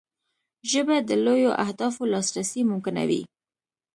[0.71, 3.21] ژبه د لویو اهدافو لاسرسی ممکنوي